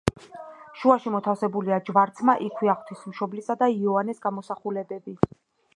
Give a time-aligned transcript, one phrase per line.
[0.83, 5.21] შუაში მოთავსებულია ჯვარცმა, იქვეა ღვთისმშობლისა და იოანეს გამოსახულებები.